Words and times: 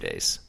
days. 0.00 0.40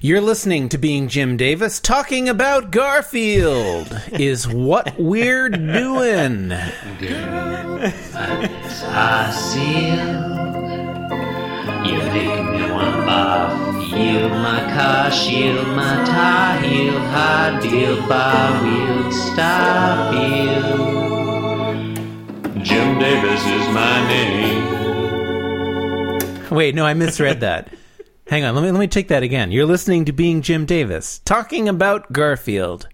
You're 0.00 0.20
listening 0.20 0.68
to 0.70 0.78
Being 0.78 1.08
Jim 1.08 1.36
Davis 1.36 1.78
talking 1.78 2.28
about 2.28 2.72
Garfield. 2.72 3.96
Is 4.12 4.48
what 4.48 4.98
we're 4.98 5.48
doing. 5.48 6.52
I 8.90 9.30
seal. 9.30 10.34
You 11.86 11.98
me 12.12 12.64
my 14.28 14.60
car, 14.74 15.10
shield 15.10 15.68
my 15.68 16.04
tie 16.04 16.60
high 17.14 17.60
deal, 17.60 17.96
bar 18.08 19.12
stop. 19.12 20.12
Jim 22.64 22.98
Davis 22.98 23.46
is 23.46 23.68
my 23.74 24.08
name. 24.08 24.83
Wait, 26.54 26.74
no, 26.74 26.84
I 26.84 26.94
misread 26.94 27.40
that. 27.40 27.72
Hang 28.26 28.44
on, 28.44 28.54
let 28.54 28.62
me 28.62 28.70
let 28.70 28.80
me 28.80 28.86
take 28.86 29.08
that 29.08 29.22
again. 29.22 29.52
You're 29.52 29.66
listening 29.66 30.06
to 30.06 30.12
Being 30.12 30.40
Jim 30.40 30.64
Davis 30.64 31.18
talking 31.20 31.68
about 31.68 32.12
Garfield, 32.12 32.88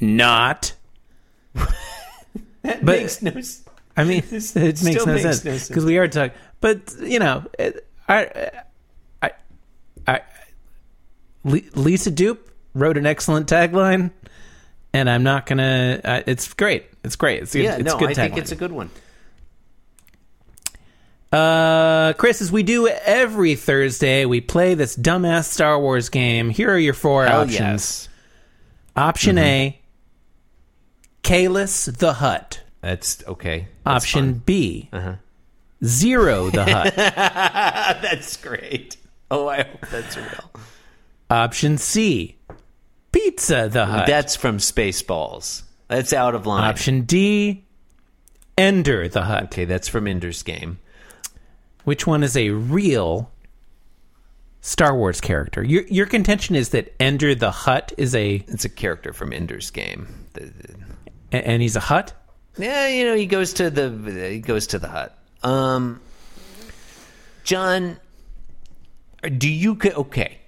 not. 0.00 0.74
That 1.54 2.84
But- 2.84 2.98
makes 2.98 3.22
no 3.22 3.32
I 3.96 4.04
mean, 4.04 4.18
it 4.30 4.32
makes 4.32 4.54
no 4.54 4.62
makes 4.62 4.84
no 5.06 5.16
sense 5.18 5.42
sense. 5.42 5.68
because 5.68 5.84
we 5.84 5.98
are 5.98 6.08
talking. 6.08 6.36
But 6.60 6.94
you 7.00 7.18
know, 7.18 7.44
it, 7.58 7.86
I, 8.08 8.50
I, 9.22 9.30
I, 10.06 10.20
Lisa 11.44 12.10
Dupe 12.10 12.50
wrote 12.74 12.98
an 12.98 13.06
excellent 13.06 13.48
tagline, 13.48 14.10
and 14.92 15.08
I'm 15.08 15.22
not 15.22 15.46
gonna. 15.46 16.00
Uh, 16.04 16.22
it's 16.26 16.52
great. 16.52 16.86
It's 17.04 17.16
great. 17.16 17.42
It's, 17.44 17.54
Yeah, 17.54 17.76
it's 17.76 17.84
no, 17.84 17.98
good 17.98 18.10
I 18.10 18.14
think 18.14 18.36
it's 18.36 18.52
a 18.52 18.56
good 18.56 18.72
one. 18.72 18.90
Uh, 21.36 22.12
Chris, 22.14 22.40
as 22.40 22.50
we 22.50 22.62
do 22.62 22.88
every 22.88 23.54
Thursday, 23.56 24.24
we 24.24 24.40
play 24.40 24.74
this 24.74 24.96
dumbass 24.96 25.44
Star 25.44 25.78
Wars 25.78 26.08
game. 26.08 26.48
Here 26.50 26.70
are 26.70 26.78
your 26.78 26.94
four 26.94 27.26
Hell 27.26 27.42
options. 27.42 27.58
yes. 27.60 28.08
Option 28.96 29.36
Mm-hmm. 29.36 29.44
A, 29.44 29.80
Kalis 31.22 31.96
the 31.98 32.14
Hut. 32.14 32.62
That's 32.80 33.22
okay. 33.26 33.68
That's 33.84 34.04
Option 34.04 34.34
fun. 34.34 34.42
B, 34.46 34.88
Uh-huh. 34.92 35.14
Zero 35.84 36.48
the 36.50 36.64
Hut. 36.72 36.94
That's 36.96 38.36
great. 38.38 38.96
Oh, 39.30 39.48
I 39.48 39.62
hope 39.64 39.86
that's 39.90 40.16
real. 40.16 40.50
Option 41.28 41.76
C, 41.78 42.36
Pizza 43.12 43.68
the 43.70 43.84
Hut. 43.86 44.06
That's 44.06 44.36
from 44.36 44.58
Spaceballs. 44.58 45.62
That's 45.88 46.12
out 46.12 46.34
of 46.34 46.46
line. 46.46 46.64
Option 46.70 47.02
D, 47.02 47.64
Ender 48.56 49.08
the 49.08 49.22
Hut. 49.24 49.44
Okay, 49.44 49.64
that's 49.66 49.88
from 49.88 50.06
Ender's 50.06 50.42
Game. 50.42 50.78
Which 51.86 52.04
one 52.04 52.24
is 52.24 52.36
a 52.36 52.50
real 52.50 53.30
Star 54.60 54.96
Wars 54.96 55.20
character? 55.20 55.62
Your 55.62 55.84
your 55.84 56.06
contention 56.06 56.56
is 56.56 56.70
that 56.70 56.92
Ender 56.98 57.32
the 57.32 57.52
Hut 57.52 57.92
is 57.96 58.12
a 58.12 58.42
It's 58.48 58.64
a 58.64 58.68
character 58.68 59.12
from 59.12 59.32
Ender's 59.32 59.70
Game. 59.70 60.26
The- 60.32 60.50
and 61.30 61.62
he's 61.62 61.76
a 61.76 61.80
hut. 61.80 62.12
Yeah, 62.58 62.88
you 62.88 63.04
know, 63.04 63.14
he 63.14 63.26
goes 63.26 63.52
to 63.54 63.70
the 63.70 64.30
he 64.30 64.40
goes 64.40 64.66
to 64.68 64.80
the 64.80 64.88
hut. 64.88 65.16
Um, 65.44 66.00
John, 67.44 68.00
do 69.38 69.48
you 69.48 69.78
okay? 69.84 70.38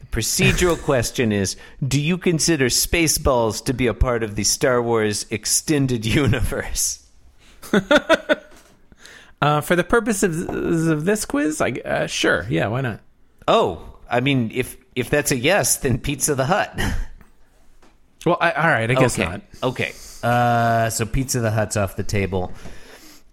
The 0.00 0.06
procedural 0.06 0.78
question 0.82 1.32
is: 1.32 1.56
Do 1.86 1.98
you 1.98 2.18
consider 2.18 2.66
Spaceballs 2.66 3.64
to 3.64 3.72
be 3.72 3.86
a 3.86 3.94
part 3.94 4.22
of 4.22 4.34
the 4.34 4.44
Star 4.44 4.82
Wars 4.82 5.24
extended 5.30 6.04
universe? 6.22 7.06
Uh, 9.40 9.60
for 9.60 9.76
the 9.76 9.84
purpose 9.84 10.22
of, 10.22 11.04
this 11.04 11.24
quiz, 11.24 11.60
I 11.60 11.70
uh, 11.70 12.06
sure, 12.06 12.46
yeah, 12.50 12.66
why 12.66 12.80
not? 12.80 13.00
Oh, 13.46 13.96
I 14.10 14.20
mean, 14.20 14.50
if 14.52 14.76
if 14.96 15.10
that's 15.10 15.30
a 15.30 15.36
yes, 15.36 15.76
then 15.76 15.98
Pizza 15.98 16.34
the 16.34 16.44
Hut. 16.44 16.78
Well, 18.26 18.36
I, 18.40 18.50
all 18.50 18.68
right, 18.68 18.90
I 18.90 18.94
guess 18.94 19.18
okay. 19.18 19.30
not. 19.30 19.42
Okay. 19.62 19.92
Uh, 20.22 20.90
so 20.90 21.06
Pizza 21.06 21.38
the 21.38 21.52
Hut's 21.52 21.76
off 21.76 21.94
the 21.94 22.02
table. 22.02 22.52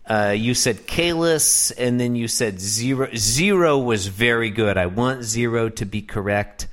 Uh, 0.07 0.35
you 0.37 0.53
said 0.53 0.85
Kalis, 0.85 1.71
and 1.75 1.99
then 1.99 2.15
you 2.15 2.27
said 2.27 2.59
zero. 2.59 3.09
Zero 3.15 3.79
was 3.79 4.05
very 4.05 4.51
good. 4.51 4.77
I 4.77 4.85
want 4.85 5.23
zero 5.23 5.69
to 5.69 5.85
be 5.85 6.03
correct, 6.03 6.67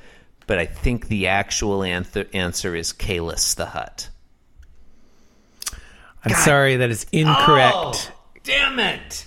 but 0.47 0.59
I 0.59 0.67
think 0.67 1.09
the 1.09 1.29
actual 1.29 1.83
answer, 1.83 2.27
answer 2.35 2.77
is 2.77 2.93
Kalis 2.93 3.57
the 3.57 3.67
Hut. 3.67 4.11
I'm 6.25 6.35
sorry, 6.35 6.77
that 6.77 6.91
is 6.91 7.07
incorrect. 7.11 7.75
Oh, 7.75 8.22
damn 8.45 8.79
it! 8.79 9.27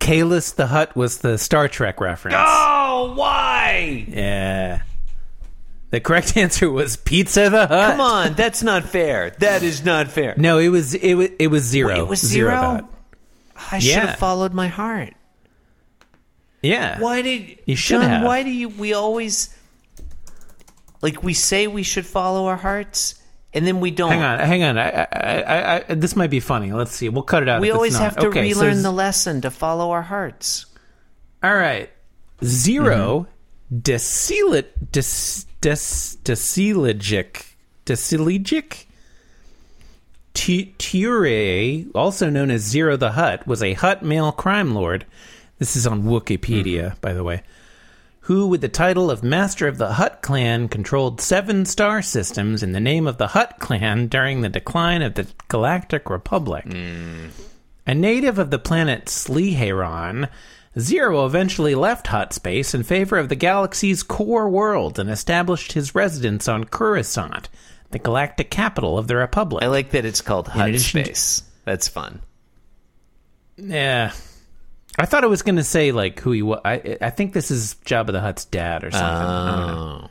Kalis 0.00 0.54
the 0.54 0.66
Hut 0.68 0.94
was 0.96 1.18
the 1.18 1.38
Star 1.38 1.68
Trek 1.68 2.00
reference. 2.00 2.36
Oh, 2.38 3.12
why? 3.14 4.04
Yeah. 4.08 4.82
The 5.90 6.00
correct 6.00 6.36
answer 6.38 6.70
was 6.70 6.96
Pizza 6.96 7.50
the 7.50 7.66
Hut. 7.66 7.90
Come 7.92 8.00
on, 8.00 8.34
that's 8.34 8.62
not 8.62 8.84
fair. 8.84 9.30
That 9.38 9.62
is 9.62 9.84
not 9.84 10.08
fair. 10.08 10.34
No, 10.36 10.58
it 10.58 10.68
was 10.68 10.94
it 10.94 11.14
was 11.14 11.28
it 11.38 11.48
was 11.48 11.62
zero. 11.64 11.88
Wait, 11.90 11.98
it 11.98 12.08
was 12.08 12.20
zero? 12.20 12.56
Hut. 12.56 12.84
I 13.70 13.78
should 13.78 13.90
Yeah. 13.90 14.06
have 14.06 14.18
followed 14.18 14.52
my 14.54 14.68
heart. 14.68 15.14
Yeah. 16.62 16.98
Why 17.00 17.22
did 17.22 17.58
You 17.66 17.76
should 17.76 18.00
John, 18.00 18.08
have. 18.10 18.24
Why 18.24 18.42
do 18.42 18.50
you? 18.50 18.68
We 18.70 18.92
always 18.94 19.54
like 21.00 21.22
we 21.22 21.34
say 21.34 21.66
we 21.66 21.82
should 21.82 22.06
follow 22.06 22.46
our 22.46 22.56
hearts, 22.56 23.16
and 23.54 23.66
then 23.66 23.80
we 23.80 23.90
don't. 23.90 24.10
Hang 24.12 24.22
on, 24.22 24.38
hang 24.38 24.62
on. 24.62 24.78
I, 24.78 24.88
I, 24.90 25.06
I, 25.42 25.84
I, 25.88 25.94
this 25.94 26.16
might 26.16 26.30
be 26.30 26.40
funny. 26.40 26.72
Let's 26.72 26.92
see. 26.92 27.08
We'll 27.08 27.22
cut 27.22 27.42
it 27.42 27.48
out. 27.48 27.60
We 27.60 27.68
if 27.68 27.72
it's 27.72 27.76
always 27.76 27.92
not. 27.94 28.02
have 28.02 28.16
to 28.16 28.26
okay, 28.28 28.42
relearn 28.42 28.76
z- 28.76 28.82
the 28.82 28.90
lesson 28.92 29.40
to 29.42 29.50
follow 29.50 29.90
our 29.90 30.02
hearts. 30.02 30.66
All 31.42 31.54
right. 31.54 31.90
0 32.44 33.26
Mm-hmm. 33.72 33.78
decile 33.78 34.64
des, 34.90 35.46
des, 35.60 36.16
decelegic 36.24 37.44
Desilijic 37.86 38.84
Tiure, 40.34 41.86
also 41.94 42.30
known 42.30 42.50
as 42.50 42.64
Ziro 42.72 42.98
the 42.98 43.12
Hutt, 43.12 43.46
was 43.46 43.62
a 43.62 43.74
Hutt 43.74 44.02
male 44.02 44.32
crime 44.32 44.74
lord. 44.74 45.04
This 45.58 45.76
is 45.76 45.86
on 45.86 46.04
Wikipedia, 46.04 46.90
Mm-hmm. 46.92 47.00
by 47.00 47.12
the 47.12 47.22
way. 47.24 47.42
Who, 48.26 48.46
with 48.46 48.60
the 48.60 48.68
title 48.68 49.10
of 49.10 49.24
Master 49.24 49.66
of 49.66 49.78
the 49.78 49.94
Hutt 49.94 50.22
Clan, 50.22 50.68
controlled 50.68 51.20
seven 51.20 51.64
star 51.64 52.02
systems 52.02 52.62
in 52.62 52.70
the 52.72 52.78
name 52.80 53.06
of 53.08 53.18
the 53.18 53.28
Hutt 53.28 53.58
Clan 53.58 54.06
during 54.06 54.40
the 54.42 54.48
decline 54.48 55.02
of 55.02 55.14
the 55.14 55.26
Galactic 55.48 56.08
Republic. 56.08 56.64
A 57.84 57.94
native 57.94 58.38
of 58.38 58.50
the 58.50 58.60
planet 58.60 59.06
Sleheyron, 59.06 60.28
Ziro 60.76 61.26
eventually 61.26 61.74
left 61.74 62.06
Hutt 62.06 62.32
space 62.32 62.74
in 62.74 62.84
favor 62.84 63.18
of 63.18 63.28
the 63.28 63.34
galaxy's 63.34 64.04
core 64.04 64.48
world 64.48 65.00
and 65.00 65.10
established 65.10 65.72
his 65.72 65.94
residence 65.94 66.46
on 66.46 66.62
Coruscant, 66.64 67.48
the 67.90 67.98
galactic 67.98 68.50
capital 68.50 68.98
of 68.98 69.08
the 69.08 69.16
Republic. 69.16 69.64
I 69.64 69.66
like 69.66 69.90
that 69.90 70.04
it's 70.04 70.20
called 70.20 70.46
Hut 70.46 70.68
addition 70.68 71.00
to- 71.02 71.04
Space. 71.06 71.42
That's 71.64 71.88
fun. 71.88 72.20
yeah. 73.56 74.12
I 74.98 75.06
thought 75.06 75.24
it 75.24 75.30
was 75.30 75.42
going 75.42 75.56
to 75.56 75.64
say 75.64 75.90
like 75.92 76.20
who 76.20 76.32
he 76.32 76.42
was. 76.42 76.60
I, 76.64 76.98
I 77.00 77.10
think 77.10 77.32
this 77.32 77.50
is 77.50 77.76
Jabba 77.84 78.12
the 78.12 78.20
Hutt's 78.20 78.44
dad 78.44 78.84
or 78.84 78.90
something. 78.90 79.06
I. 79.08 79.72
Oh. 79.72 80.10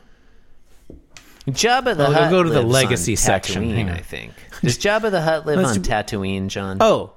Jabba 1.48 1.96
the 1.96 2.04
Well, 2.04 2.10
we'll 2.10 2.12
Hutt 2.22 2.30
go 2.30 2.42
to 2.42 2.50
the 2.50 2.62
legacy 2.62 3.12
on 3.12 3.16
section. 3.16 3.64
Tatooine, 3.64 3.74
Hang 3.74 3.88
on. 3.90 3.96
I 3.96 4.00
think. 4.00 4.32
Does 4.62 4.78
Jabba 4.78 5.10
the 5.10 5.20
Hutt 5.22 5.46
live 5.46 5.58
Let's 5.58 5.76
on 5.76 5.82
do- 5.82 5.90
Tatooine, 5.90 6.48
John? 6.48 6.78
Oh. 6.80 7.12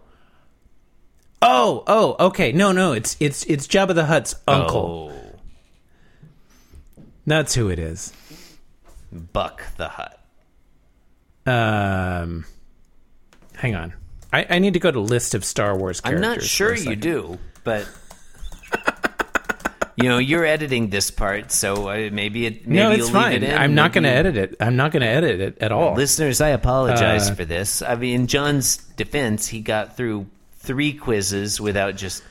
Oh, 1.42 1.84
oh, 1.86 2.16
okay. 2.28 2.52
No, 2.52 2.72
no, 2.72 2.94
it's 2.94 3.16
it's 3.20 3.44
it's 3.46 3.68
Jabba 3.68 3.94
the 3.94 4.06
Hutt's 4.06 4.36
uncle. 4.47 5.12
Oh, 5.14 7.03
That's 7.28 7.53
who 7.53 7.70
it 7.70 7.78
is. 7.78 8.14
Buck 9.12 9.62
the 9.78 9.88
Hut. 9.90 10.20
Um, 11.46 12.46
hang 13.56 13.76
on. 13.76 13.94
I, 14.35 14.46
I 14.50 14.59
need 14.59 14.73
to 14.73 14.79
go 14.79 14.91
to 14.91 15.00
list 15.00 15.34
of 15.34 15.46
Star 15.46 15.78
Wars 15.78 16.01
I'm 16.03 16.12
characters. 16.19 16.28
not 16.29 16.38
for 16.41 16.46
sure 16.47 16.72
a 16.72 16.78
you 16.78 16.84
second. 16.84 17.00
do, 17.01 17.40
but 17.63 17.88
you 19.96 20.09
know 20.09 20.18
you're 20.18 20.46
editing 20.46 20.90
this 20.90 21.09
part, 21.09 21.52
so 21.52 21.87
uh, 21.90 22.09
maybe 22.11 22.46
it. 22.46 22.67
Maybe 22.67 22.79
No, 22.79 22.91
it's 22.91 22.99
you'll 22.99 23.09
fine. 23.11 23.34
Leave 23.34 23.43
it 23.43 23.49
in. 23.52 23.58
I'm 23.58 23.76
not 23.76 23.93
going 23.93 24.03
to 24.03 24.09
maybe- 24.09 24.20
edit 24.29 24.37
it. 24.37 24.55
I'm 24.59 24.76
not 24.76 24.91
going 24.91 25.02
to 25.02 25.08
edit 25.08 25.40
it 25.40 25.58
at 25.59 25.72
all. 25.72 25.93
Listeners, 25.96 26.41
I 26.41 26.49
apologize 26.49 27.29
Uh, 27.29 27.35
for 27.35 27.46
this. 27.46 27.82
I 27.82 27.96
mean, 27.96 28.22
in 28.22 28.28
John's 28.28 28.78
defense, 28.78 29.47
he 29.47 29.61
got 29.61 29.96
through 29.96 30.28
three 30.59 30.93
quizzes 30.93 31.61
without 31.61 31.96
just 31.96 32.22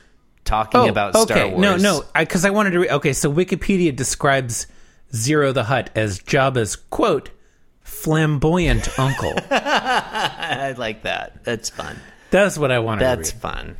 talking 0.43 0.81
oh, 0.81 0.89
about 0.89 1.15
okay. 1.15 1.33
Star 1.33 1.47
Wars. 1.49 1.59
No, 1.59 1.77
no, 1.77 2.03
because 2.15 2.45
I, 2.45 2.51
wanted 2.51 2.71
to. 2.71 2.79
Re- 2.81 2.89
okay, 2.91 3.13
so 3.13 3.33
Wikipedia 3.33 3.95
describes 3.95 4.67
Ziro 5.11 5.53
the 5.53 5.63
Hutt 5.63 5.89
as 5.95 6.19
Jabba's 6.19 6.75
quote 6.75 7.31
flamboyant 7.85 8.99
uncle. 8.99 9.33
I 9.51 10.75
like 10.77 11.03
that. 11.03 11.43
That's 11.45 11.69
fun. 11.69 11.97
That's 12.31 12.57
what 12.57 12.71
I 12.71 12.79
That's 12.79 12.99
to 12.99 13.05
read. 13.05 13.17
That's 13.17 13.31
fun. 13.31 13.77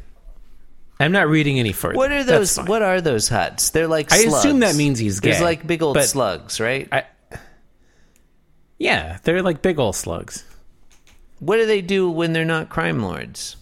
I'm 0.99 1.11
not 1.11 1.27
reading 1.27 1.59
any 1.59 1.73
further. 1.73 1.97
What 1.97 2.11
are 2.13 2.23
those? 2.23 2.55
What 2.57 2.81
are 2.81 3.01
those 3.01 3.27
huts? 3.27 3.71
They're 3.71 3.87
like. 3.87 4.09
Slugs. 4.09 4.33
I 4.33 4.37
assume 4.37 4.59
that 4.59 4.75
means 4.75 4.97
he's 4.97 5.19
There's 5.19 5.39
gay, 5.39 5.43
like 5.43 5.67
big 5.67 5.83
old 5.83 5.99
slugs, 6.01 6.61
right? 6.61 6.87
I, 6.91 7.03
yeah, 8.77 9.17
they're 9.23 9.41
like 9.41 9.61
big 9.61 9.79
old 9.79 9.95
slugs. 9.95 10.45
what 11.39 11.57
do 11.57 11.65
they 11.65 11.81
do 11.81 12.09
when 12.09 12.31
they're 12.31 12.45
not 12.45 12.69
crime 12.69 13.01
lords? 13.03 13.57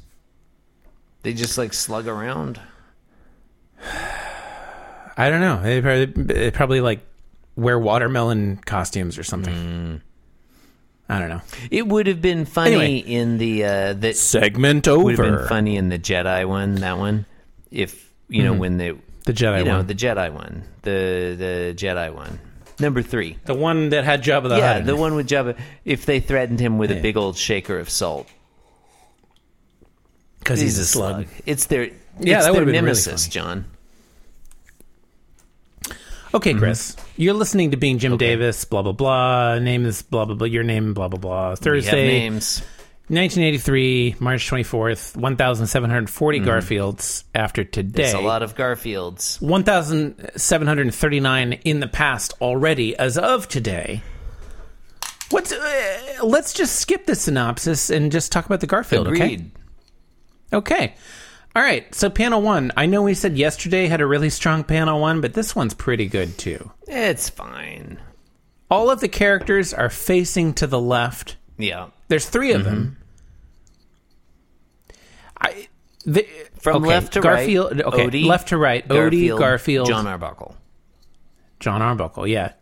They 1.24 1.34
just 1.34 1.57
like 1.57 1.74
slug 1.74 2.07
around. 2.07 2.60
I 5.16 5.30
don't 5.30 5.42
know. 5.42 5.62
They 5.62 5.81
probably, 5.81 6.06
they 6.06 6.51
probably 6.51 6.81
like 6.81 7.00
wear 7.56 7.80
watermelon 7.80 8.57
costumes 8.57 9.18
or 9.18 9.24
something. 9.24 9.54
Mm. 9.54 10.01
I 11.15 11.19
don't 11.19 11.30
know. 11.30 11.42
It 11.71 11.88
would 11.88 12.07
have 12.07 12.21
been 12.21 12.45
funny 12.45 12.74
Anyway. 12.75 12.98
in 13.00 13.38
the 13.38 13.63
uh, 13.65 13.94
that 13.94 14.15
Segment 14.18 14.88
would 14.88 15.18
have 15.18 15.19
over. 15.25 15.38
been 15.38 15.48
funny 15.48 15.77
in 15.77 15.89
the 15.89 16.00
Jedi 16.00 16.48
one. 16.48 16.75
That 16.75 16.98
one, 16.98 17.25
if 17.71 18.12
you 18.30 18.44
know 18.44 18.54
when 18.54 18.77
they 18.77 18.92
The 19.25 19.33
Jedi 19.33 19.60
you 19.60 19.65
know 19.65 19.77
one. 19.77 19.88
the 19.88 19.95
Jedi 19.95 20.31
one, 20.33 20.63
the 20.81 21.36
the 21.38 21.74
Jedi 21.75 22.13
one, 22.13 22.39
number 22.80 23.01
three. 23.01 23.38
The 23.45 23.54
one 23.54 23.89
that 23.89 24.04
had 24.06 24.24
Jabba 24.24 24.50
the 24.50 24.57
yeah, 24.57 24.74
Hutt. 24.75 24.86
the 24.86 24.95
one 24.95 25.15
with 25.15 25.27
Jabba. 25.27 25.57
If 25.86 26.06
they 26.06 26.19
threatened 26.19 26.60
him 26.60 26.77
with 26.77 26.92
a 26.92 27.00
big 27.01 27.15
old 27.18 27.38
shaker 27.38 27.77
of 27.80 27.89
salt, 27.89 28.27
because 30.39 30.60
he's, 30.60 30.77
a 30.80 30.86
slug. 30.86 31.27
It's 31.45 31.65
their 31.68 31.83
Yeah, 31.86 31.92
it's 31.92 32.25
that 32.25 32.42
their 32.44 32.51
would've 32.54 32.65
been 32.65 32.74
really 32.74 32.81
nemesis, 32.88 33.25
funny. 33.27 33.31
John. 33.33 33.65
Okay, 36.33 36.53
Chris, 36.56 36.95
you're 37.15 37.35
listening 37.35 37.71
to 37.71 37.77
Being 37.77 38.00
Jim 38.00 38.13
Mm-hmm. 38.13 38.15
Okay. 38.15 38.27
Davis. 38.30 38.65
Blah 38.65 38.81
blah 38.81 38.91
blah. 38.91 39.59
Name 39.59 39.85
is 39.85 40.01
blah 40.01 40.25
blah 40.25 40.35
blah. 40.35 40.47
Your 40.47 40.63
name 40.63 40.94
blah 40.94 41.07
blah 41.07 41.19
blah. 41.19 41.56
Thursday, 41.56 42.07
names. 42.07 42.62
1983, 43.09 44.15
March 44.21 44.50
24th, 44.50 45.18
1,740 45.18 46.39
Garfields 46.39 47.25
after 47.35 47.65
today. 47.65 48.03
Mm-hmm. 48.03 48.18
a 48.18 48.21
lot 48.21 48.41
of 48.41 48.56
Garfields. 48.56 49.41
1,739 49.41 51.53
in 51.53 51.80
the 51.81 51.88
past 51.88 52.33
already 52.41 52.95
as 52.95 53.18
of 53.18 53.47
today. 53.50 54.01
What's 55.31 55.51
uh, 55.51 56.19
let's 56.24 56.53
just 56.53 56.77
skip 56.77 57.06
the 57.06 57.15
synopsis 57.15 57.89
and 57.89 58.09
just 58.12 58.31
talk 58.31 58.45
about 58.45 58.62
the 58.62 58.68
Garfield, 58.68 59.09
okay? 59.09 59.45
Okay. 60.53 60.95
All 61.55 61.61
right. 61.61 61.94
So 61.94 62.09
panel 62.09 62.41
1, 62.41 62.71
I 62.75 62.85
know 62.88 63.03
we 63.03 63.13
said 63.13 63.38
yesterday 63.38 63.88
had 63.88 64.01
a 64.01 64.07
really 64.07 64.29
strong 64.29 64.63
panel 64.63 65.00
1, 65.00 65.21
but 65.21 65.33
this 65.33 65.55
one's 65.55 65.73
pretty 65.73 66.07
good 66.07 66.38
too. 66.38 66.71
It's 66.88 67.29
fine. 67.29 68.00
All 68.71 68.89
of 68.89 69.01
the 69.01 69.07
characters 69.07 69.73
are 69.73 69.89
facing 69.89 70.53
to 70.55 70.67
the 70.67 70.79
left. 70.79 71.38
Yeah. 71.57 71.88
There's 72.07 72.27
3 72.27 72.53
of 72.53 72.63
them. 72.63 72.97
Mm-hmm. 74.89 74.95
I 75.41 75.67
the, 76.05 76.27
From 76.59 76.77
okay, 76.77 76.88
left 76.88 77.13
to 77.13 77.21
Garfield, 77.21 77.71
right, 77.77 77.85
Okay, 77.85 78.07
Odie, 78.07 78.25
left 78.25 78.50
to 78.50 78.57
right. 78.57 78.88
Odie, 78.88 79.38
Garfield, 79.38 79.88
John 79.88 80.05
Arbuckle. 80.07 80.55
John 81.59 81.81
Arbuckle, 81.81 82.27
yeah. 82.27 82.53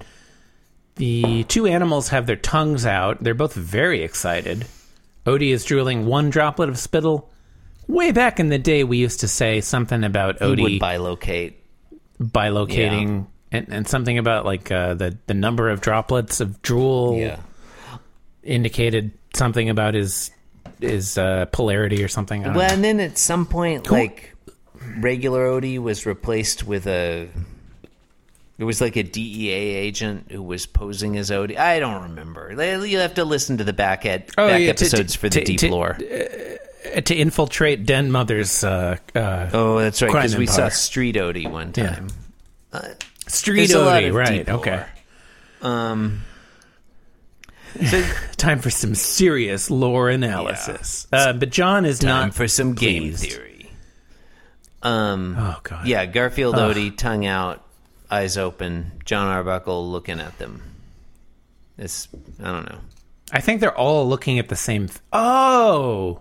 The 0.95 1.43
two 1.45 1.65
animals 1.65 2.09
have 2.09 2.27
their 2.27 2.35
tongues 2.35 2.85
out. 2.85 3.23
They're 3.23 3.33
both 3.33 3.53
very 3.55 4.03
excited. 4.03 4.67
Odie 5.25 5.51
is 5.51 5.65
drooling 5.65 6.05
one 6.05 6.29
droplet 6.29 6.69
of 6.69 6.77
spittle. 6.77 7.30
Way 7.87 8.11
back 8.11 8.39
in 8.39 8.49
the 8.49 8.57
day, 8.59 8.83
we 8.83 8.97
used 8.97 9.19
to 9.21 9.27
say 9.27 9.59
something 9.61 10.03
about 10.03 10.39
He 10.39 10.45
would 10.47 10.59
Odie 10.59 10.79
bilocate. 10.79 11.53
bilocating 12.21 13.27
and, 13.51 13.67
and 13.69 13.87
something 13.87 14.17
about 14.17 14.45
like 14.45 14.71
uh, 14.71 14.93
the, 14.93 15.17
the 15.27 15.33
number 15.33 15.69
of 15.69 15.81
droplets 15.81 16.39
of 16.39 16.61
drool 16.61 17.17
Yeah. 17.17 17.37
indicated 18.43 19.11
something 19.33 19.69
about 19.69 19.93
his 19.93 20.31
his 20.79 21.17
uh, 21.17 21.45
polarity 21.51 22.03
or 22.03 22.07
something. 22.07 22.41
Well, 22.43 22.53
know. 22.53 22.61
and 22.61 22.83
then 22.83 22.99
at 22.99 23.17
some 23.17 23.45
point, 23.45 23.91
like 23.91 24.35
regular 24.99 25.45
Odie 25.47 25.79
was 25.79 26.05
replaced 26.05 26.65
with 26.65 26.87
a. 26.87 27.29
There 28.57 28.65
was 28.67 28.79
like 28.79 28.95
a 28.95 29.03
DEA 29.03 29.49
agent 29.51 30.31
who 30.31 30.41
was 30.43 30.65
posing 30.67 31.17
as 31.17 31.29
Odie. 31.31 31.57
I 31.57 31.79
don't 31.79 32.03
remember. 32.03 32.51
You 32.85 32.99
have 32.99 33.15
to 33.15 33.25
listen 33.25 33.57
to 33.57 33.63
the 33.63 33.73
back, 33.73 34.05
ed- 34.05 34.29
Oh, 34.37 34.47
back 34.47 34.61
yeah, 34.61 34.67
episodes 34.69 35.13
to- 35.13 35.19
for 35.19 35.29
the 35.29 35.41
to- 35.43 35.57
deep 35.57 35.71
lore. 35.71 35.97
To 37.05 37.15
infiltrate 37.15 37.85
Den 37.85 38.11
Mother's 38.11 38.63
uh, 38.63 38.97
uh, 39.15 39.49
Oh, 39.53 39.79
that's 39.79 40.01
right. 40.01 40.07
Because 40.09 40.35
we 40.35 40.47
saw 40.47 40.69
Street 40.69 41.15
Odie 41.15 41.49
one 41.49 41.73
Yeah. 41.75 41.95
time. 41.95 42.07
Street 43.27 43.67
There's 43.67 43.73
a 43.73 43.85
lot 43.85 44.03
Odie, 44.03 44.13
right? 44.13 44.47
Okay. 44.49 44.85
Um. 45.61 46.23
So 47.85 48.03
Time 48.37 48.59
for 48.59 48.69
some 48.69 48.95
serious 48.95 49.69
lore 49.69 50.09
analysis. 50.09 51.07
Uh, 51.11 51.33
but 51.33 51.49
John 51.51 51.85
is 51.85 51.99
time 51.99 52.09
not 52.27 52.33
for 52.33 52.47
some 52.47 52.73
game 52.73 53.03
pleased. 53.03 53.23
theory. 53.31 53.71
Um. 54.81 55.35
Oh 55.37 55.59
God. 55.63 55.85
Yeah, 55.87 56.05
Garfield 56.07 56.55
Odie, 56.55 56.95
tongue 56.97 57.25
out, 57.25 57.63
eyes 58.09 58.37
open. 58.37 58.91
John 59.05 59.27
Arbuckle 59.27 59.89
looking 59.91 60.19
at 60.19 60.37
them. 60.39 60.61
It's 61.77 62.07
I 62.43 62.51
don't 62.51 62.69
know. 62.69 62.79
I 63.31 63.39
think 63.39 63.61
they're 63.61 63.77
all 63.77 64.09
looking 64.09 64.39
at 64.39 64.49
the 64.49 64.55
same. 64.57 64.87
Th- 64.87 64.99
oh. 65.13 66.19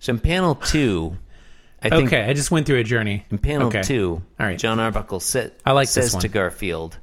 So 0.00 0.12
in 0.12 0.18
panel 0.18 0.54
two, 0.56 1.16
I 1.82 1.88
think 1.90 2.08
Okay. 2.12 2.24
I 2.24 2.32
just 2.32 2.50
went 2.50 2.66
through 2.66 2.78
a 2.78 2.84
journey. 2.84 3.24
in 3.30 3.38
panel 3.38 3.68
Okay. 3.68 3.82
two, 3.82 4.22
All 4.40 4.46
right. 4.46 4.58
John 4.58 4.80
Arbuckle 4.80 5.20
sit, 5.20 5.58
I 5.64 5.72
like 5.72 5.86
this 5.88 5.94
says 5.94 6.14
one. 6.14 6.22
to 6.22 6.28
Garfield, 6.28 6.98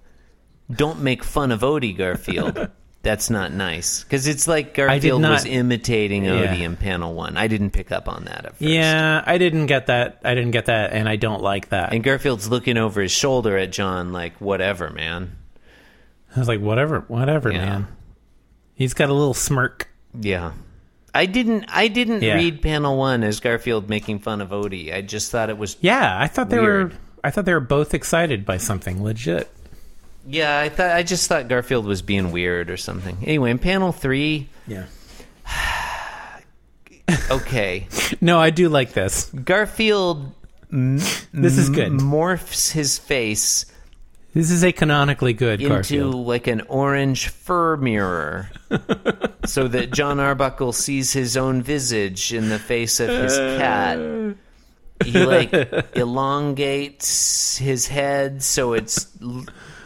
"Don't 0.71 1.01
make 1.01 1.23
fun 1.23 1.51
of 1.51 1.61
Odie, 1.61 1.95
Garfield. 1.97 2.69
That's 3.03 3.29
not 3.29 3.53
nice." 3.53 4.03
Because 4.03 4.27
it's 4.27 4.47
like 4.47 4.73
Garfield 4.73 5.21
was 5.21 5.45
not- 5.45 5.51
imitating 5.51 6.23
Odie 6.23 6.61
in 6.61 6.75
panel 6.75 7.13
one. 7.13 7.38
I 7.38 7.47
didn't 7.47 7.69
pick 7.71 7.91
up 7.91 8.07
on 8.09 8.25
that 8.25 8.45
at 8.45 8.51
first. 8.57 8.61
Yeah, 8.61 9.23
I 9.25 9.38
didn't 9.38 9.67
get 9.67 9.88
that. 9.88 10.19
I 10.25 10.35
didn't 10.35 10.51
get 10.51 10.65
that, 10.65 10.91
and 10.91 11.07
I 11.07 11.15
don't 11.15 11.41
like 11.41 11.69
that. 11.69 11.94
And 11.94 12.03
Garfield's 12.03 12.49
looking 12.49 12.77
over 12.77 13.01
his 13.01 13.11
shoulder 13.11 13.57
at 13.57 13.71
John, 13.71 14.11
like, 14.11 14.41
"Whatever, 14.41 14.89
man." 14.89 15.38
I 16.35 16.39
was 16.39 16.47
like, 16.49 16.59
whatever, 16.59 16.99
whatever, 17.07 17.51
Yeah. 17.51 17.65
man. 17.65 17.88
He's 18.75 18.94
got 18.94 19.09
a 19.09 19.13
little 19.13 19.33
smirk. 19.33 19.88
Yeah. 20.19 20.51
I 21.17 21.25
didn't. 21.25 21.65
I 21.69 21.87
didn't 21.87 22.21
Yeah. 22.21 22.35
read 22.35 22.61
panel 22.61 22.97
one 22.97 23.23
as 23.23 23.39
Garfield 23.39 23.89
making 23.89 24.19
fun 24.19 24.41
of 24.41 24.49
Odie. 24.49 24.93
I 24.93 25.01
just 25.01 25.31
thought 25.31 25.49
it 25.49 25.57
was. 25.57 25.77
Yeah, 25.81 26.17
I 26.19 26.27
thought 26.27 26.49
they 26.49 26.59
Weird. 26.59 26.91
were. 26.93 26.97
I 27.23 27.31
thought 27.31 27.45
they 27.45 27.53
were 27.53 27.59
both 27.59 27.93
excited 27.93 28.45
by 28.45 28.57
something 28.57 29.03
legit. 29.03 29.49
Yeah, 30.27 30.59
I 30.59 30.69
thought. 30.69 30.91
I 30.91 31.03
just 31.03 31.27
thought 31.27 31.47
Garfield 31.47 31.85
was 31.85 32.01
being 32.01 32.31
weird 32.31 32.69
or 32.69 32.77
something. 32.77 33.17
Anyway, 33.23 33.49
in 33.51 33.59
panel 33.59 33.91
three, 33.91 34.49
Yeah. 34.67 34.83
okay, 37.31 37.87
No, 38.21 38.39
I 38.39 38.49
do 38.49 38.69
like 38.69 38.93
this. 38.93 39.29
Garfield 39.31 40.33
This 40.69 41.57
is 41.57 41.69
good. 41.69 41.93
morphs 41.93 42.71
his 42.73 42.97
face 42.97 43.65
This 44.37 44.51
is 44.51 44.63
a 44.63 44.71
canonically 44.71 45.33
good 45.33 45.61
into 45.61 45.73
Garfield. 45.73 46.27
like 46.27 46.45
an 46.45 46.61
orange 46.67 47.29
fur 47.29 47.75
mirror, 47.75 48.51
so 49.45 49.67
that 49.67 49.91
John 49.91 50.19
Arbuckle 50.19 50.73
sees 50.73 51.11
his 51.11 51.35
own 51.35 51.63
visage 51.63 52.31
in 52.31 52.49
the 52.49 52.59
face 52.59 52.99
of 52.99 53.09
his 53.09 53.35
cat. 53.35 53.97
He 55.03 55.25
like 55.25 55.51
elongates 55.95 57.57
his 57.57 57.87
head 57.87 58.43
so 58.43 58.73
it's 58.73 59.05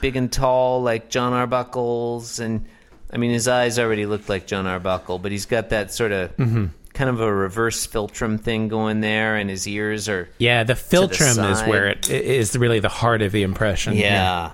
big 0.01 0.17
and 0.17 0.29
tall 0.29 0.84
like 0.84 1.10
John 1.10 1.31
Arbuckle's, 1.31 2.41
and 2.41 2.65
I 3.10 3.15
mean 3.15 3.31
his 3.31 3.48
eyes 3.48 3.79
already 3.79 4.05
look 4.05 4.27
like 4.27 4.48
John 4.48 4.67
Arbuckle, 4.67 5.17
but 5.17 5.31
he's 5.31 5.46
got 5.46 5.70
that 5.70 5.93
sort 5.93 6.12
of 6.12 6.36
Mm-hmm. 6.36 6.65
Kind 7.01 7.10
of 7.10 7.20
a 7.20 7.34
reverse 7.34 7.88
philtrum 7.88 8.39
thing 8.39 8.67
going 8.67 9.01
there, 9.01 9.36
and 9.36 9.50
his 9.50 9.67
ears 9.67 10.08
are 10.08 10.29
Yeah, 10.38 10.63
the 10.63 10.74
philtrum 10.74 11.51
is 11.51 11.60
where 11.63 11.88
it 11.88 12.08
is 12.12 12.55
really 12.55 12.79
the 12.79 12.89
heart 12.89 13.24
of 13.24 13.31
the 13.31 13.41
impression. 13.41 13.96
Yeah. 13.96 14.51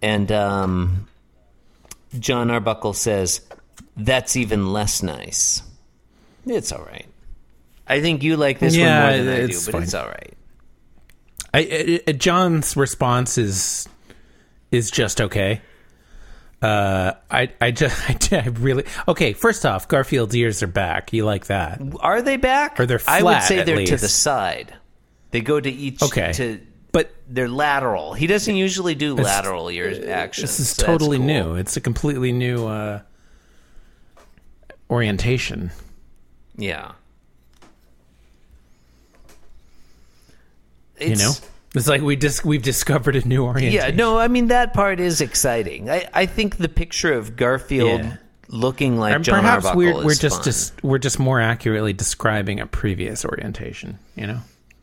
And 0.00 0.30
um, 0.30 1.08
John 2.16 2.52
Arbuckle 2.52 2.92
says, 2.92 3.40
that's 3.96 4.36
even 4.36 4.72
less 4.72 5.02
nice. 5.02 5.62
It's 6.46 6.70
all 6.70 6.84
right. 6.84 7.06
I 7.88 8.00
think 8.00 8.22
you 8.22 8.36
like 8.36 8.60
this 8.60 8.76
Yeah, 8.76 9.08
one 9.08 9.16
more 9.16 9.24
than 9.24 9.34
I 9.34 9.38
do, 9.40 9.44
it's 9.46 9.66
but 9.66 9.72
fine. 9.72 9.82
it's 9.82 9.94
all 9.94 10.06
right. 10.06 10.34
I, 11.52 11.58
I, 11.58 12.00
I- 12.06 12.12
John's 12.12 12.76
response 12.76 13.38
is 13.38 13.88
is 14.70 14.92
just 14.92 15.20
okay. 15.20 15.62
Uh, 16.62 17.14
I 17.30 17.50
I 17.60 17.70
just 17.70 18.32
I, 18.32 18.48
really 18.48 18.84
okay. 19.08 19.32
First 19.32 19.64
off, 19.64 19.88
Garfield's 19.88 20.34
ears 20.34 20.62
are 20.62 20.66
back. 20.66 21.12
You 21.12 21.24
like 21.24 21.46
that? 21.46 21.80
Are 22.00 22.20
they 22.20 22.36
back? 22.36 22.78
Or 22.78 22.86
they're 22.86 22.98
flat? 22.98 23.20
I 23.20 23.24
would 23.24 23.42
say 23.42 23.62
they're 23.62 23.86
to 23.86 23.96
the 23.96 24.08
side. 24.08 24.74
They 25.30 25.40
go 25.40 25.58
to 25.58 25.70
each. 25.70 26.02
Okay. 26.02 26.32
To, 26.34 26.60
But 26.92 27.12
they're 27.28 27.48
lateral. 27.48 28.14
He 28.14 28.26
doesn't 28.26 28.54
usually 28.54 28.94
do 28.94 29.14
lateral 29.14 29.70
ears 29.70 29.98
actions. 30.00 30.50
this 30.50 30.60
is 30.60 30.70
so 30.70 30.84
totally 30.84 31.16
cool. 31.18 31.26
new. 31.26 31.54
It's 31.54 31.76
a 31.76 31.80
completely 31.80 32.32
new 32.32 32.66
uh, 32.66 33.00
orientation. 34.90 35.70
Yeah. 36.56 36.92
You 41.00 41.16
know, 41.16 41.32
It's- 41.70 41.86
like 41.88 42.00
we 42.02 42.16
just 42.16 42.44
we've 42.44 42.62
discovered 42.62 43.16
a 43.16 43.26
new 43.26 43.44
orientation. 43.44 43.90
Yeah, 43.90 43.94
no, 43.94 44.18
I 44.18 44.28
mean 44.28 44.48
that 44.48 44.74
part 44.74 44.98
is 45.00 45.20
exciting. 45.20 45.88
I, 45.90 46.08
I 46.12 46.26
think 46.26 46.56
the 46.56 46.68
picture 46.68 47.12
of 47.12 47.36
Garfield 47.36 48.00
Yeah. 48.00 48.16
looking 48.48 48.98
like 48.98 49.14
And 49.14 49.24
John 49.24 49.40
perhaps 49.42 49.66
Arbuckle 49.66 49.78
we're 49.78 49.98
is 50.00 50.04
we're 50.04 50.14
just, 50.42 50.82
we're 50.82 50.98
just 50.98 51.18
more 51.20 51.40
accurately 51.40 51.92
describing 51.92 52.58
a 52.58 52.66
previous 52.66 53.24
orientation. 53.24 53.98
You 54.16 54.26
know, 54.26 54.40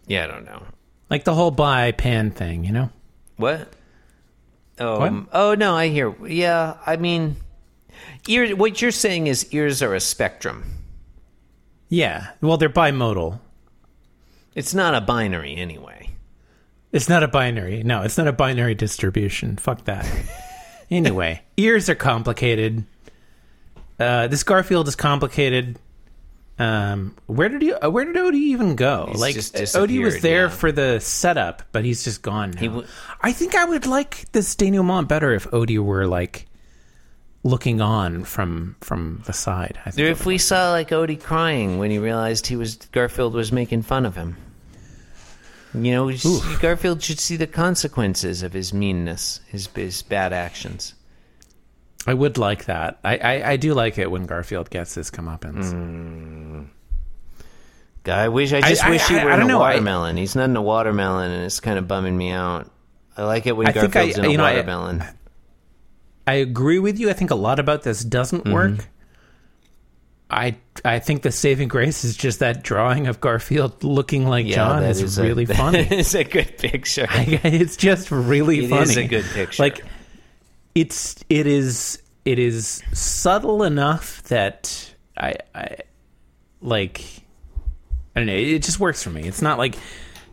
yeah, 0.08 0.24
I 0.24 0.28
don't 0.28 0.46
know 0.46 0.64
like 1.10 1.24
the 1.26 1.34
whole 1.34 1.52
bi 1.52 1.92
pan 1.92 2.32
thing. 2.32 2.64
You 2.64 2.72
know. 2.72 2.90
what. 3.36 3.68
Oh, 4.80 5.00
What? 5.00 5.08
um, 5.10 5.28
oh 5.34 5.56
no, 5.56 5.76
I 5.76 5.88
hear. 5.90 6.14
Yeah, 6.26 6.78
I 6.86 6.98
mean, 6.98 7.36
ear. 8.28 8.56
What 8.56 8.82
you're 8.82 8.92
saying 8.92 9.28
is 9.28 9.52
ears 9.52 9.82
are 9.82 9.94
a 9.96 10.00
spectrum. 10.00 10.64
Yeah. 11.90 12.28
Well, 12.42 12.58
they're 12.58 12.70
bimodal. 12.70 13.40
It's 14.56 14.74
not 14.74 14.94
a 14.96 15.02
binary 15.02 15.56
anyway. 15.56 16.10
It's 16.92 17.10
not 17.10 17.24
a 17.24 17.28
binary. 17.28 17.84
No, 17.84 18.04
it's 18.04 18.18
not 18.18 18.28
a 18.28 18.34
binary 18.34 18.76
distribution. 18.76 19.58
Fuck 19.58 19.86
that. 19.86 20.08
anyway, 20.92 21.42
ears 21.58 21.90
are 21.90 21.96
complicated. 21.96 22.86
Uh, 24.00 24.28
this 24.28 24.44
Garfield 24.44 24.88
is 24.88 24.96
complicated. 24.96 25.80
Um, 26.60 27.16
where 27.28 27.50
did 27.50 27.62
he? 27.62 27.72
Uh, 27.74 27.90
where 27.90 28.06
did 28.06 28.16
Odie 28.16 28.36
even 28.36 28.76
go? 28.76 29.10
He's 29.12 29.22
like 29.22 29.36
Odie 29.36 30.04
was 30.04 30.22
there 30.22 30.44
yeah. 30.46 30.50
for 30.50 30.72
the 30.72 31.00
setup, 31.00 31.62
but 31.72 31.86
he's 31.86 32.04
just 32.04 32.22
gone 32.24 32.52
now. 32.52 32.62
w- 32.62 32.88
I 33.22 33.32
think 33.32 33.54
I 33.54 33.66
would 33.66 33.86
like 33.86 34.32
this 34.32 34.56
denouement 34.56 35.08
better 35.08 35.34
if 35.34 35.46
Odie 35.52 35.78
were 35.78 36.08
like 36.08 36.48
looking 37.44 37.80
on 37.80 38.24
from 38.24 38.76
from 38.82 39.22
the 39.26 39.34
side. 39.34 39.78
I 39.86 39.90
Or 39.90 39.92
think. 39.92 40.10
if 40.10 40.26
we 40.26 40.40
saw 40.40 40.72
like 40.72 40.90
Odie 40.90 41.22
crying 41.22 41.78
when 41.78 41.92
he 41.92 42.00
realized 42.00 42.48
he 42.48 42.56
was 42.56 42.76
Garfield 42.92 43.34
was 43.36 43.52
making 43.52 43.84
fun 43.84 44.06
of 44.06 44.16
him. 44.16 44.36
You 45.74 45.92
know, 45.92 46.12
should- 46.12 46.60
Garfield 46.62 47.02
should 47.04 47.20
see 47.20 47.36
the 47.36 47.48
consequences 47.48 48.42
of 48.44 48.54
his 48.54 48.74
meanness, 48.74 49.42
his 49.48 49.68
his 49.76 50.02
bad 50.02 50.34
actions. 50.34 50.94
I 52.06 52.14
would 52.14 52.38
like 52.38 52.66
that. 52.66 53.00
I, 53.04 53.18
I 53.18 53.52
I 53.52 53.58
do 53.58 53.74
like 53.74 53.98
it 53.98 54.10
when 54.10 54.26
Garfield 54.26 54.70
gets 54.70 54.96
his 54.96 55.12
comeuppance. 55.12 55.74
Mm. 55.74 56.68
I 58.10 58.30
wish 58.30 58.54
I 58.54 58.62
just 58.62 58.84
I- 58.86 58.90
wish 58.90 59.06
he 59.08 59.16
were 59.16 59.30
I 59.32 59.36
in 59.36 59.42
a 59.42 59.46
know, 59.46 59.58
I- 59.62 59.72
watermelon. 59.74 60.16
He's 60.18 60.36
not 60.36 60.46
in 60.50 60.56
a 60.56 60.62
watermelon, 60.62 61.32
and 61.32 61.44
it's 61.44 61.60
kind 61.60 61.78
of 61.78 61.88
bumming 61.88 62.18
me 62.18 62.32
out. 62.32 62.72
I 63.18 63.24
like 63.26 63.46
it 63.48 63.58
when 63.58 63.68
I 63.68 63.72
I- 63.72 63.74
Garfield's 63.74 64.18
in 64.18 64.26
a 64.26 64.38
know, 64.38 64.44
I- 64.46 64.54
watermelon. 64.54 65.04
I 66.26 66.34
agree 66.36 66.80
with 66.80 67.00
you. 67.00 67.10
I 67.10 67.14
think 67.14 67.32
a 67.32 67.36
lot 67.36 67.60
about 67.60 67.84
this 67.84 68.04
doesn't 68.04 68.46
Mm-hmm. 68.46 68.54
work. 68.54 68.88
I 70.30 70.58
I 70.84 71.00
think 71.00 71.22
the 71.22 71.32
saving 71.32 71.70
grace 71.70 72.04
is 72.04 72.18
just 72.18 72.40
that 72.40 72.62
drawing 72.64 73.08
of 73.08 73.22
Garfield 73.22 73.84
looking 73.84 74.28
like 74.28 74.46
John 74.48 74.82
that 74.82 74.90
is, 74.90 75.18
a- 75.18 75.24
really 75.24 75.46
funny. 75.62 75.80
It's 75.80 76.14
a 76.16 76.24
good 76.26 76.58
picture. 76.58 77.08
it's 77.10 77.78
just 77.78 78.12
really 78.12 78.66
It 78.66 78.70
funny. 78.70 78.82
is 78.84 78.98
a 78.98 79.08
good 79.08 79.26
picture. 79.26 79.64
Like 79.64 79.86
it's 80.76 81.16
it 81.30 81.48
is 81.48 82.02
it 82.26 82.40
is 82.40 82.84
subtle 82.94 83.64
enough 83.64 84.22
that 84.24 84.94
I 85.18 85.36
I 85.56 85.78
like 86.62 87.02
I 88.16 88.20
don't 88.20 88.28
know. 88.28 88.34
It 88.36 88.64
just 88.64 88.80
works 88.80 89.02
for 89.04 89.10
me. 89.12 89.22
It's 89.28 89.42
not 89.42 89.58
like 89.58 89.76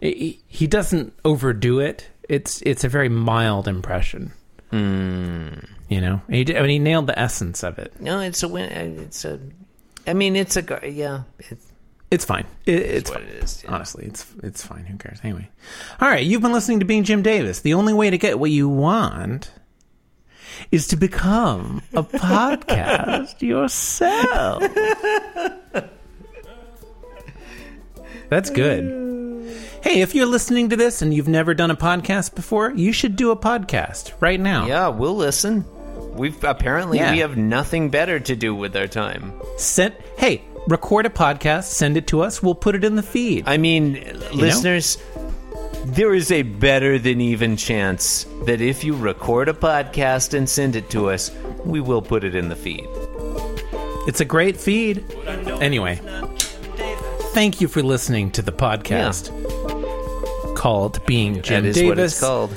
he 0.00 0.40
he 0.48 0.66
doesn't 0.66 1.12
overdo 1.24 1.78
it. 1.80 2.08
It's 2.28 2.60
it's 2.62 2.82
a 2.82 2.88
very 2.88 3.08
mild 3.08 3.68
impression. 3.68 4.32
Hmm. 4.70 5.50
You 5.88 6.00
know, 6.00 6.20
he 6.28 6.40
I 6.56 6.60
mean, 6.62 6.70
he 6.70 6.78
nailed 6.78 7.06
the 7.06 7.16
essence 7.18 7.62
of 7.62 7.78
it. 7.78 7.92
no, 8.00 8.18
it's 8.20 8.42
a 8.42 8.48
win. 8.48 8.70
It's 8.98 9.24
a. 9.24 9.38
I 10.06 10.14
mean, 10.14 10.36
it's 10.36 10.56
a. 10.56 10.80
Yeah, 10.90 11.22
it's 11.38 11.66
It's 12.10 12.24
fine. 12.24 12.46
It, 12.66 12.74
it's 12.80 13.10
what 13.10 13.20
fine. 13.20 13.28
it 13.28 13.42
is. 13.44 13.62
yeah. 13.64 13.72
Honestly, 13.74 14.06
it's 14.06 14.26
it's 14.42 14.64
fine. 14.64 14.84
Who 14.86 14.96
cares? 14.98 15.18
Anyway, 15.24 15.48
all 16.00 16.08
right. 16.08 16.24
You've 16.24 16.42
been 16.42 16.52
listening 16.52 16.80
to 16.80 16.84
Being 16.84 17.04
Jim 17.04 17.22
Davis. 17.22 17.60
The 17.60 17.74
only 17.74 17.92
way 17.94 18.10
to 18.10 18.18
get 18.18 18.38
what 18.38 18.50
you 18.50 18.68
want 18.68 19.50
is 20.70 20.86
to 20.88 20.96
become 20.96 21.82
a 21.94 22.02
podcast 22.02 23.42
yourself. 23.42 24.62
That's 28.28 28.50
good. 28.50 29.02
Hey, 29.82 30.00
if 30.00 30.14
you're 30.14 30.26
listening 30.26 30.70
to 30.70 30.76
this 30.76 31.02
and 31.02 31.12
you've 31.12 31.28
never 31.28 31.52
done 31.54 31.70
a 31.70 31.76
podcast 31.76 32.34
before, 32.34 32.70
you 32.70 32.90
should 32.92 33.16
do 33.16 33.30
a 33.30 33.36
podcast 33.36 34.12
right 34.20 34.40
now. 34.40 34.66
Yeah, 34.66 34.88
we'll 34.88 35.14
listen. 35.16 35.64
We've 36.16 36.42
apparently 36.44 36.98
Yeah. 36.98 37.12
we 37.12 37.18
have 37.20 37.36
nothing 37.36 37.90
better 37.90 38.20
to 38.20 38.36
do 38.36 38.54
with 38.54 38.76
our 38.76 38.86
time. 38.86 39.32
Send, 39.56 39.94
hey, 40.16 40.42
record 40.68 41.06
a 41.06 41.10
podcast, 41.10 41.64
send 41.64 41.96
it 41.96 42.06
to 42.08 42.22
us. 42.22 42.42
We'll 42.42 42.54
put 42.54 42.74
it 42.74 42.84
in 42.84 42.94
the 42.96 43.02
feed. 43.02 43.44
I 43.46 43.56
mean, 43.56 44.02
listeners, 44.32 44.98
there 45.84 46.14
is 46.14 46.30
a 46.32 46.42
better 46.42 46.98
than 46.98 47.20
even 47.20 47.56
chance 47.56 48.26
that 48.46 48.60
if 48.60 48.84
you 48.84 48.94
record 48.96 49.48
a 49.48 49.52
podcast 49.52 50.32
and 50.34 50.48
send 50.48 50.76
it 50.76 50.88
to 50.90 51.10
us, 51.10 51.30
we 51.64 51.80
will 51.80 52.00
put 52.02 52.24
it 52.24 52.34
in 52.34 52.48
the 52.48 52.56
feed. 52.56 52.86
It's 54.06 54.20
a 54.20 54.24
great 54.24 54.56
feed. 54.56 55.04
Anyway, 55.60 56.00
thank 57.32 57.60
you 57.60 57.68
for 57.68 57.82
listening 57.82 58.30
to 58.32 58.42
the 58.42 58.52
podcast 58.52 59.30
called 60.56 61.04
Being 61.06 61.42
Jim 61.42 61.62
that 61.64 61.68
is 61.70 61.76
Davis. 61.76 61.88
what 61.88 61.98
it's 61.98 62.20
called. 62.20 62.50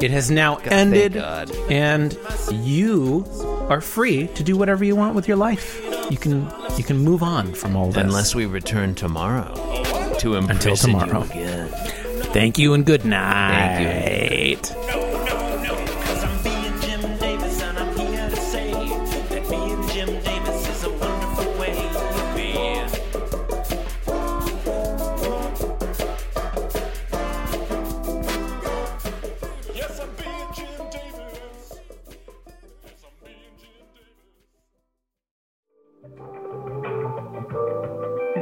It 0.00 0.10
has 0.10 0.30
now 0.30 0.56
ended, 0.56 1.14
God. 1.14 1.50
and 1.70 2.16
you 2.52 3.24
are 3.68 3.80
free 3.80 4.26
to 4.28 4.42
do 4.42 4.56
whatever 4.56 4.84
you 4.84 4.96
want 4.96 5.14
with 5.14 5.26
your 5.28 5.36
life. 5.36 5.80
You 6.10 6.16
can 6.18 6.50
you 6.76 6.84
can 6.84 6.98
move 6.98 7.22
on 7.22 7.54
from 7.54 7.76
all 7.76 7.90
this. 7.90 8.02
Unless 8.02 8.34
we 8.34 8.46
return 8.46 8.94
tomorrow 8.94 9.54
to 10.18 10.34
imprison 10.36 10.50
Until 10.50 10.76
tomorrow. 10.76 11.24
you 11.24 11.30
again. 11.42 11.68
Thank 12.32 12.58
you 12.58 12.74
and 12.74 12.84
good 12.84 13.04
night. 13.04 14.70